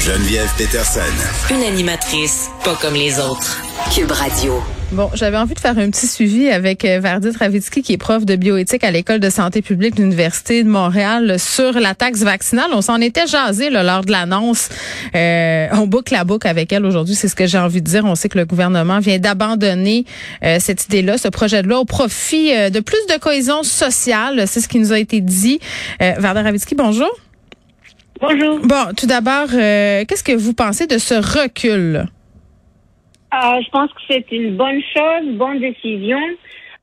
[0.00, 1.00] Geneviève Peterson.
[1.50, 3.62] Une animatrice pas comme les autres.
[3.94, 4.54] Cube Radio.
[4.92, 8.24] Bon, j'avais envie de faire un petit suivi avec euh, Vardit Ravitsky, qui est prof
[8.24, 12.70] de bioéthique à l'École de santé publique de l'Université de Montréal, sur la taxe vaccinale.
[12.72, 14.70] On s'en était jasé là, lors de l'annonce.
[15.14, 18.06] Euh, on boucle la boucle avec elle aujourd'hui, c'est ce que j'ai envie de dire.
[18.06, 20.06] On sait que le gouvernement vient d'abandonner
[20.42, 24.44] euh, cette idée-là, ce projet de loi, au profit euh, de plus de cohésion sociale.
[24.46, 25.60] C'est ce qui nous a été dit.
[26.00, 27.10] Euh, Vardit Ravitsky, bonjour.
[28.20, 28.58] Bonjour.
[28.60, 31.96] Bon, tout d'abord, euh, qu'est-ce que vous pensez de ce recul?
[33.32, 36.18] Euh, je pense que c'est une bonne chose, bonne décision.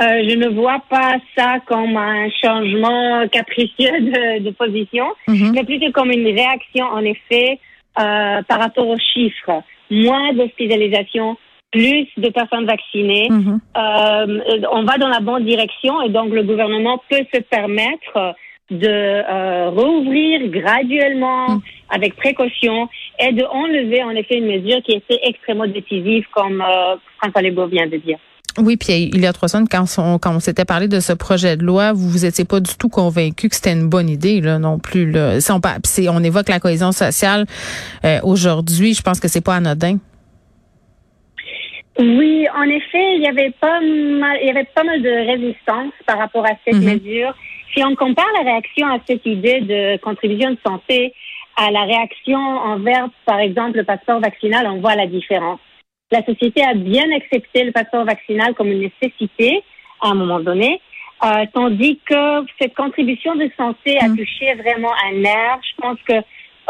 [0.00, 5.52] Euh, je ne vois pas ça comme un changement capricieux de, de position, Mhm.
[5.54, 7.58] mais plutôt comme une réaction, en effet,
[7.98, 9.62] euh, par rapport aux chiffres.
[9.90, 11.36] Moins d'hospitalisation,
[11.70, 13.28] plus de personnes vaccinées.
[13.30, 13.60] Mhm.
[13.76, 18.34] On va dans la bonne direction et donc le gouvernement peut se permettre
[18.72, 25.20] de euh, rouvrir graduellement, avec précaution, et de enlever en effet une mesure qui était
[25.24, 28.18] extrêmement décisive, comme euh, François Legault vient de dire.
[28.58, 31.14] Oui, puis il y a trois semaines, quand on, quand on s'était parlé de ce
[31.14, 34.42] projet de loi, vous vous étiez pas du tout convaincu que c'était une bonne idée,
[34.42, 35.10] là, non plus.
[35.10, 35.40] Là.
[35.40, 37.46] Si on, évoque la cohésion sociale
[38.04, 39.96] euh, aujourd'hui, je pense que c'est pas anodin.
[41.98, 45.92] Oui, en effet, il y avait pas mal, il y avait pas mal de résistance
[46.06, 46.94] par rapport à cette Mhm.
[46.94, 47.34] mesure.
[47.74, 51.14] Si on compare la réaction à cette idée de contribution de santé
[51.56, 55.60] à la réaction envers, par exemple, le passeport vaccinal, on voit la différence.
[56.10, 59.62] La société a bien accepté le passeport vaccinal comme une nécessité
[60.02, 60.80] à un moment donné,
[61.24, 64.16] euh, tandis que cette contribution de santé a Mhm.
[64.18, 65.58] touché vraiment un nerf.
[65.62, 66.14] Je pense que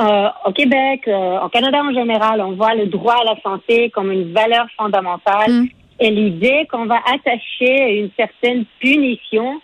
[0.00, 3.90] euh, au Québec, euh, au Canada en général, on voit le droit à la santé
[3.90, 5.66] comme une valeur fondamentale Mm.
[6.00, 9.60] et l'idée qu'on va attacher une certaine punition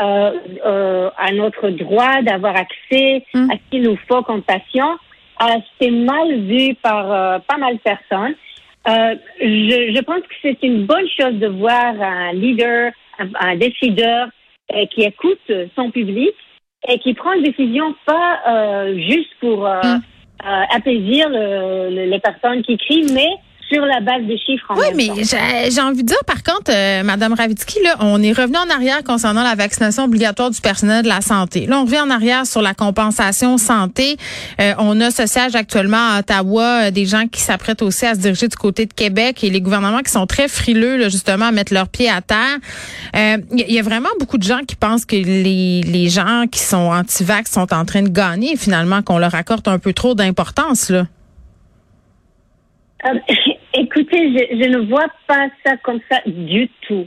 [0.00, 0.32] euh,
[0.64, 3.50] euh, à notre droit d'avoir accès Mm.
[3.50, 4.94] à ce qu'il nous faut comme patient,
[5.42, 5.46] euh,
[5.80, 8.34] c'est mal vu par euh, pas mal de personnes.
[8.88, 13.56] Euh, je, je pense que c'est une bonne chose de voir un leader, un, un
[13.56, 14.28] décideur
[14.74, 15.40] euh, qui écoute
[15.76, 16.30] son public
[16.88, 20.00] et qui prend une décision pas euh, juste pour euh, Mm.
[20.48, 23.30] euh, apaiser le- le- les personnes qui crient, mais
[23.72, 26.70] sur la base des chiffres en Oui, même mais j'ai envie de dire, par contre,
[26.70, 31.02] euh, Madame Ravitsky, là, on est revenu en arrière concernant la vaccination obligatoire du personnel
[31.04, 31.66] de la santé.
[31.66, 34.16] Là, on revient en arrière sur la compensation santé.
[34.60, 38.14] Euh, on a ce siège actuellement à Ottawa, euh, des gens qui s'apprêtent aussi à
[38.14, 41.46] se diriger du côté de Québec et les gouvernements qui sont très frileux, là, justement,
[41.46, 42.58] à mettre leurs pieds à terre.
[43.16, 45.80] Euh, Il y, a- il y a vraiment beaucoup de gens qui pensent que les,
[45.82, 49.78] les gens qui sont anti-vax sont en train de gagner, finalement, qu'on leur accorde un
[49.78, 51.06] peu trop d'importance, là.
[53.04, 53.08] Euh,
[53.94, 57.06] écoutez, je, je ne vois pas ça comme ça du tout.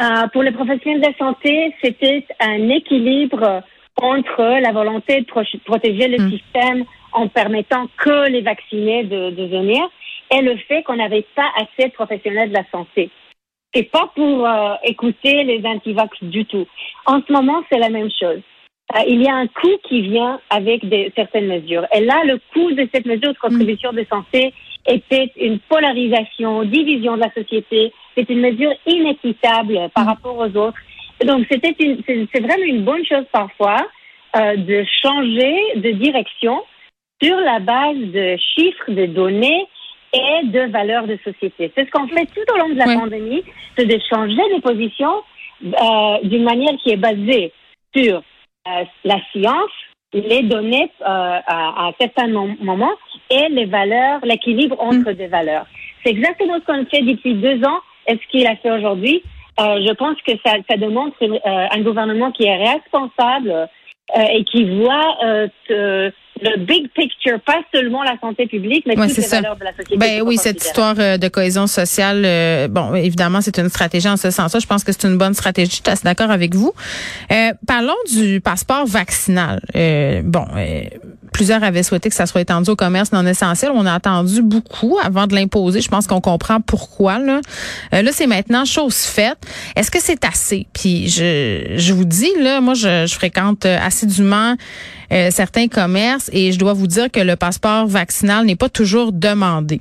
[0.00, 3.62] Euh, pour les professionnels de la santé, c'était un équilibre
[4.00, 6.30] entre la volonté de pro- protéger le Mm.
[6.30, 9.82] système en permettant que les vaccinés de, de venir
[10.30, 13.10] et le fait qu'on n'avait pas assez de professionnels de la santé.
[13.74, 16.66] C'est pas pour euh, écouter les antivax du tout.
[17.06, 18.40] En ce moment, c'est la même chose.
[18.96, 21.86] Euh, il y a un coût qui vient avec des, certaines mesures.
[21.94, 24.54] Et là, le coût de cette mesure de contribution de santé
[24.88, 27.92] était une polarisation, division de la société.
[28.16, 30.78] C'est une mesure inéquitable par rapport aux autres.
[31.24, 33.86] Donc, c'était une, c'est vraiment une bonne chose parfois
[34.36, 36.62] euh, de changer de direction
[37.22, 39.66] sur la base de chiffres, de données
[40.12, 41.70] et de valeurs de société.
[41.74, 43.42] C'est ce qu'on fait tout au long de la pandémie,
[43.76, 45.10] c'est de changer de position
[45.64, 47.52] euh, d'une manière qui est basée
[47.94, 49.70] sur euh, la science,
[50.12, 51.04] les données euh,
[51.46, 52.94] à, à certains mom- moments
[53.30, 55.66] et les valeurs, l'équilibre entre des valeurs.
[56.02, 59.22] C'est exactement ce qu'on fait depuis deux ans et ce qu'il a fait aujourd'hui.
[59.60, 63.68] Euh, je pense que ça, ça démontre euh, un gouvernement qui est responsable
[64.16, 66.10] euh, et qui voit euh, te-
[66.40, 69.36] le big picture, pas seulement la santé publique, mais Ouais, toutes les ça.
[69.40, 69.96] valeurs de la société.
[69.96, 74.16] Ben oui, cette histoire euh, de cohésion sociale, euh, bon, évidemment, c'est une stratégie en
[74.16, 74.60] ce sens-là.
[74.60, 75.70] Je pense que c'est une bonne stratégie.
[75.70, 76.72] Je suis assez d'accord avec vous.
[77.32, 79.60] Euh, parlons du passeport vaccinal.
[79.74, 80.44] Euh, bon,
[81.32, 83.70] plusieurs avaient souhaité que ça soit étendu au commerce non essentiel.
[83.74, 85.80] On a attendu beaucoup avant de l'imposer.
[85.80, 87.18] Je pense qu'on comprend pourquoi.
[87.18, 87.40] Là,
[87.94, 89.38] Euh, c'est maintenant chose faite.
[89.76, 90.66] Est-ce que c'est assez?
[90.72, 94.56] Puis je, vous dis, là, moi, je, je fréquente euh, assidûment
[95.12, 99.12] euh, certains commerces et je dois vous dire que le passeport vaccinal n'est pas toujours
[99.12, 99.80] demandé.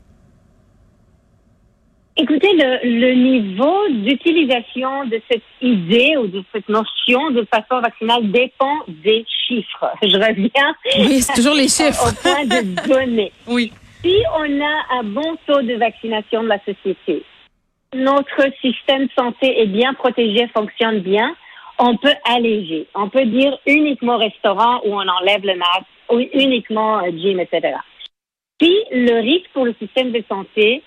[2.20, 8.32] Écoutez, le, le niveau d'utilisation de cette idée ou de cette notion de passeport vaccinal
[8.32, 9.92] dépend des chiffres.
[10.02, 12.14] Je reviens Oui, c'est toujours les au chiffres.
[12.22, 13.32] point de données.
[13.48, 13.72] Oui.
[14.04, 17.24] Si on a un bon taux de vaccination de la société,
[17.96, 21.36] notre système santé est bien protégé, fonctionne bien,
[21.80, 22.88] on peut alléger.
[22.96, 27.76] On peut dire uniquement restaurant où on enlève le masque, ou uniquement euh, gym, etc.
[28.62, 30.84] Si le risque pour le système de santé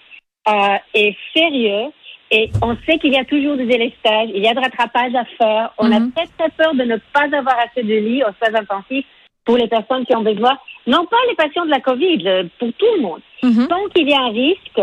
[0.49, 1.91] euh, est sérieux
[2.31, 5.25] et on sait qu'il y a toujours des délestages, il y a de rattrapage à
[5.37, 6.13] faire, on a Mhm.
[6.13, 9.07] très très peur de ne pas avoir assez de lits aux soins intensifs
[9.45, 10.57] pour les personnes qui ont besoin,
[10.87, 13.21] non pas les patients de la COVID, euh, pour tout le monde.
[13.43, 13.67] Mhm.
[13.69, 14.81] Tant qu'il y a un risque,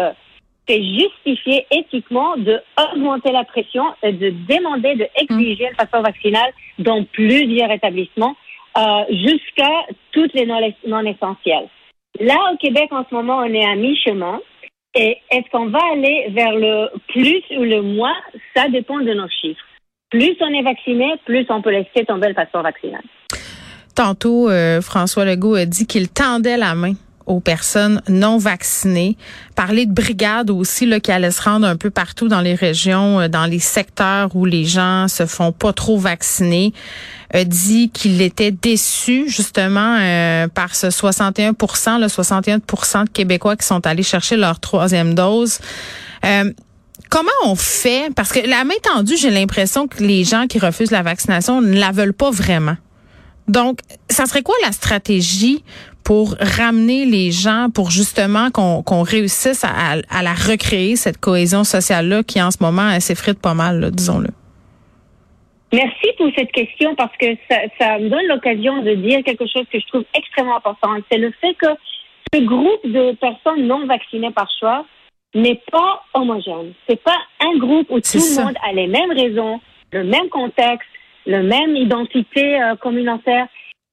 [0.68, 2.60] c'est justifié éthiquement de
[2.92, 8.36] augmenter la pression et de demander, de exiger le passeport vaccinal dans plusieurs établissements
[8.78, 9.72] euh, jusqu'à
[10.12, 11.70] toutes les non, non essentielles.
[12.20, 14.42] Là, au Québec, en ce moment, on est à mi-chemin.
[15.00, 18.16] Et est-ce qu'on va aller vers le plus ou le moins?
[18.56, 19.62] Ça dépend de nos chiffres.
[20.10, 23.02] Plus on est vacciné, plus on peut laisser tomber le passeport vaccinal.
[23.96, 26.94] Tantôt, euh, François Legault a dit qu'il tendait la main
[27.28, 29.18] aux personnes non vaccinées.
[29.56, 33.20] Parler de brigades aussi là, qui allaient se rendre un peu partout dans les régions,
[33.20, 36.74] euh, dans les secteurs où les gens se font pas trop vacciner.
[37.34, 43.66] A dit qu'il était déçu justement euh, par ce 61 le 61% de Québécois qui
[43.66, 45.60] sont allés chercher leur troisième dose.
[46.26, 46.52] Euh,
[47.10, 48.14] Comment on fait?
[48.16, 51.80] Parce que la main tendue, j'ai l'impression que les gens qui refusent la vaccination ne
[51.80, 52.76] la veulent pas vraiment.
[53.48, 53.80] Donc,
[54.10, 55.64] ça serait quoi la stratégie
[56.08, 61.66] pour ramener les gens, pour justement qu'on réussisse à, à, à la recréer, cette cohésion
[61.66, 64.30] sociale-là qui, en ce moment, s'effrite pas mal, disons-le?
[65.74, 69.66] Merci pour cette question parce que ça, ça me donne l'occasion de dire quelque chose
[69.70, 70.92] que je trouve extrêmement important.
[71.12, 71.68] C'est le fait que
[72.34, 74.86] ce groupe de personnes non vaccinées par choix
[75.36, 76.72] n'est pas homogène.
[76.88, 78.44] C'est pas un groupe où tout ça.
[78.44, 79.60] le monde a les mêmes raisons,
[79.92, 80.88] le même contexte,
[81.26, 83.48] le même identité euh, communautaire.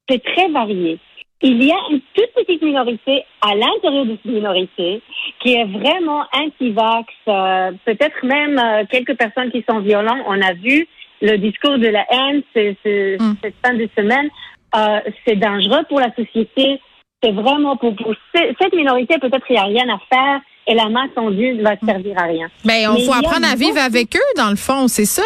[0.07, 0.97] C'est très varié.
[1.41, 5.01] Il y a une toute petite minorité à l'intérieur de cette minorité
[5.41, 10.23] qui est vraiment anti-vax, euh, peut-être même euh, quelques personnes qui sont violentes.
[10.27, 10.87] On a vu
[11.21, 13.35] le discours de la haine ce- ce- Mm.
[13.43, 14.29] cette fin de semaine.
[14.75, 16.79] Euh, c'est dangereux pour la société.
[17.21, 20.73] C'est vraiment pour, pour ce- cette minorité, peut-être il n'y a rien à faire et
[20.73, 22.47] la main tendue ne va servir à rien.
[22.63, 25.21] Ben, on Mais faut apprendre à vivre avec eux, dans le fond, c'est ça?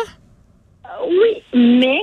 [0.85, 1.99] Euh, Oui, mais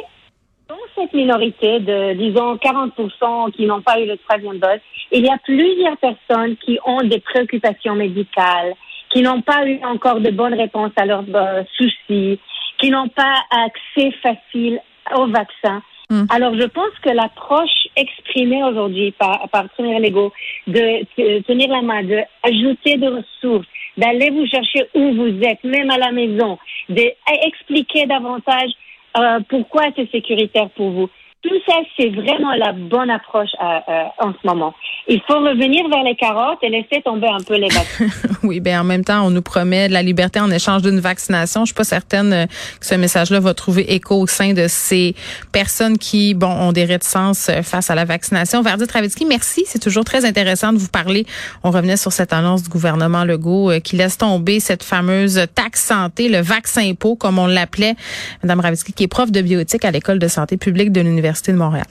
[0.68, 4.80] dans cette minorité de, disons, 40% qui n'ont pas eu le troisième dose,
[5.12, 8.74] il y a plusieurs personnes qui ont des préoccupations médicales,
[9.10, 12.40] qui n'ont pas eu encore de bonnes réponses à leurs euh, soucis,
[12.78, 14.80] qui n'ont pas accès facile
[15.16, 15.82] au vaccin.
[16.10, 16.24] Mm.
[16.30, 20.32] Alors, je pense que l'approche exprimée aujourd'hui par, par Premier Lego
[20.66, 23.66] de, de tenir la main, de ajouter des ressources,
[23.96, 26.58] d'aller vous chercher où vous êtes, même à la maison,
[26.88, 28.70] d'expliquer davantage
[29.18, 31.08] euh, pourquoi c'est sécuritaire pour vous?
[31.42, 34.74] Tout ça, c'est vraiment la bonne approche euh, euh, en ce moment.
[35.08, 38.06] Il faut revenir vers les carottes et laisser tomber un peu les vaccins.
[38.42, 41.60] Oui, ben en même temps, on nous promet de la liberté en échange d'une vaccination.
[41.60, 42.46] Je suis pas certaine euh,
[42.80, 45.14] que ce message-là va trouver écho au sein de ces
[45.52, 48.62] personnes qui, bon, ont des réticences euh, face à la vaccination.
[48.62, 49.64] Verdi Travitsky, merci.
[49.66, 51.24] C'est toujours très intéressant de vous parler.
[51.62, 55.84] On revenait sur cette annonce du gouvernement Legault euh, qui laisse tomber cette fameuse taxe
[55.84, 57.94] santé, le vaccin pot, comme on l'appelait.
[58.42, 61.58] Madame Ravitsky, qui est prof de bioéthique à l'École de santé publique de l'Université de
[61.58, 61.86] Montréal.